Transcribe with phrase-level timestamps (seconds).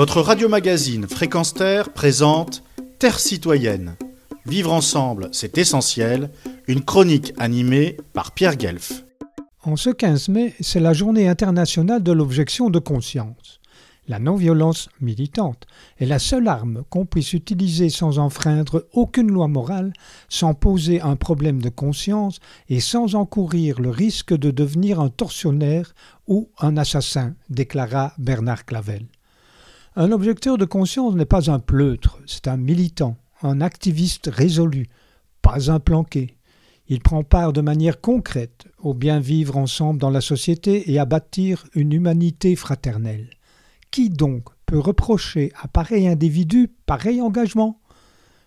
[0.00, 2.62] Votre radio-magazine Fréquence Terre présente
[2.98, 3.96] Terre citoyenne.
[4.46, 6.30] Vivre ensemble, c'est essentiel.
[6.68, 9.04] Une chronique animée par Pierre Guelf.
[9.62, 13.60] En ce 15 mai, c'est la journée internationale de l'objection de conscience.
[14.08, 15.66] La non-violence militante
[15.98, 19.92] est la seule arme qu'on puisse utiliser sans enfreindre aucune loi morale,
[20.30, 22.40] sans poser un problème de conscience
[22.70, 25.94] et sans encourir le risque de devenir un tortionnaire
[26.26, 29.04] ou un assassin, déclara Bernard Clavel.
[29.96, 34.86] Un objecteur de conscience n'est pas un pleutre, c'est un militant, un activiste résolu,
[35.42, 36.36] pas un planqué.
[36.86, 41.06] Il prend part de manière concrète au bien vivre ensemble dans la société et à
[41.06, 43.30] bâtir une humanité fraternelle.
[43.90, 47.80] Qui donc peut reprocher à pareil individu pareil engagement?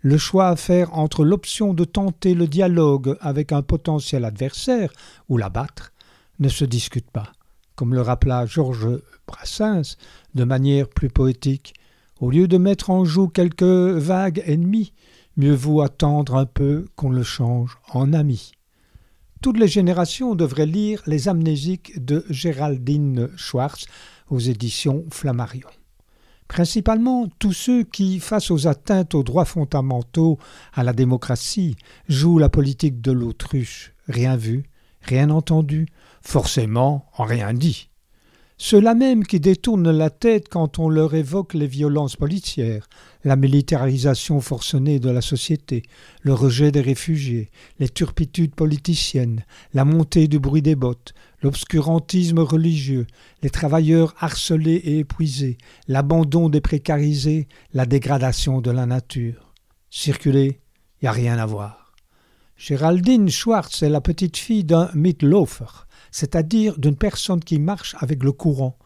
[0.00, 4.90] Le choix à faire entre l'option de tenter le dialogue avec un potentiel adversaire
[5.28, 5.92] ou l'abattre
[6.38, 7.32] ne se discute pas.
[7.76, 9.96] Comme le rappela Georges Brassens
[10.34, 11.74] de manière plus poétique,
[12.20, 14.94] au lieu de mettre en joue quelques vagues ennemis,
[15.36, 18.52] mieux vaut attendre un peu qu'on le change en ami.
[19.42, 23.84] Toutes les générations devraient lire Les Amnésiques de Géraldine Schwartz
[24.30, 25.68] aux éditions Flammarion.
[26.48, 30.38] Principalement tous ceux qui, face aux atteintes aux droits fondamentaux,
[30.72, 31.76] à la démocratie,
[32.08, 34.64] jouent la politique de l'autruche, rien vu,
[35.06, 35.86] rien entendu,
[36.22, 37.88] forcément rien dit.
[38.58, 42.88] Ceux-là même qui détournent la tête quand on leur évoque les violences policières,
[43.22, 45.82] la militarisation forcenée de la société,
[46.22, 51.12] le rejet des réfugiés, les turpitudes politiciennes, la montée du bruit des bottes,
[51.42, 53.06] l'obscurantisme religieux,
[53.42, 59.52] les travailleurs harcelés et épuisés, l'abandon des précarisés, la dégradation de la nature.
[59.90, 60.60] Circuler,
[61.02, 61.85] y a rien à voir.
[62.56, 68.32] Géraldine Schwartz est la petite fille d'un Mitlofer c'est-à-dire d'une personne qui marche avec le
[68.32, 68.78] courant,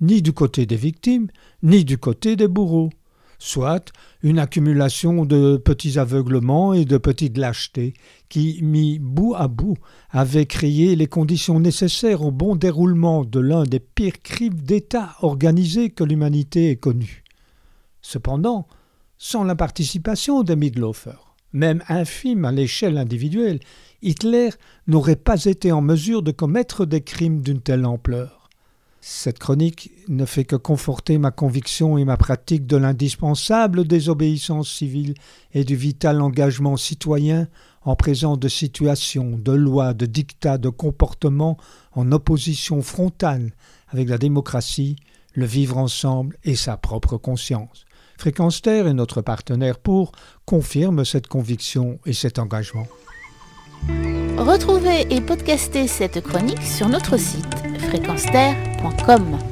[0.00, 1.28] ni du côté des victimes,
[1.62, 2.90] ni du côté des bourreaux,
[3.38, 3.92] soit
[4.24, 7.94] une accumulation de petits aveuglements et de petites lâchetés
[8.28, 9.76] qui, mis bout à bout,
[10.10, 15.90] avaient créé les conditions nécessaires au bon déroulement de l'un des pires crimes d'État organisés
[15.90, 17.22] que l'humanité ait connus.
[18.00, 18.66] Cependant,
[19.18, 23.60] sans la participation des Midlofer, même infime à l'échelle individuelle,
[24.02, 24.50] Hitler
[24.86, 28.42] n'aurait pas été en mesure de commettre des crimes d'une telle ampleur.
[29.04, 35.14] Cette chronique ne fait que conforter ma conviction et ma pratique de l'indispensable désobéissance civile
[35.54, 37.48] et du vital engagement citoyen
[37.84, 41.56] en présence de situations, de lois, de dictats, de comportements
[41.94, 43.54] en opposition frontale
[43.88, 44.94] avec la démocratie,
[45.34, 47.84] le vivre ensemble et sa propre conscience.
[48.22, 50.12] Fréquence Terre et notre partenaire pour
[50.44, 52.86] confirment cette conviction et cet engagement.
[54.38, 57.52] Retrouvez et podcastez cette chronique sur notre site
[57.88, 59.51] fréquenceterre.com.